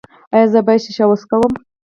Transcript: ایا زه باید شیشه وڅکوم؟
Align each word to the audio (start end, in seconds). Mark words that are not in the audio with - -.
ایا 0.33 0.47
زه 0.53 0.59
باید 0.65 0.83
شیشه 0.85 1.05
وڅکوم؟ 1.07 1.53